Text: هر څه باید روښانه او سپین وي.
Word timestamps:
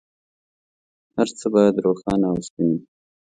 هر 1.15 1.27
څه 1.39 1.45
باید 1.53 1.83
روښانه 1.85 2.25
او 2.31 2.39
سپین 2.47 2.69
وي. 2.75 2.81